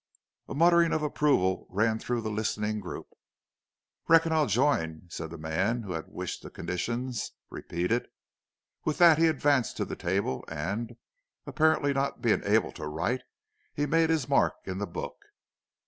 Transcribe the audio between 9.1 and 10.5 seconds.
he advanced to the table